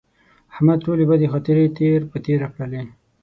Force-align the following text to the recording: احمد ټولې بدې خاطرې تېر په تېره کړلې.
احمد 0.53 0.77
ټولې 0.85 1.03
بدې 1.09 1.27
خاطرې 1.33 1.65
تېر 1.79 1.99
په 2.11 2.17
تېره 2.25 2.47
کړلې. 2.53 2.81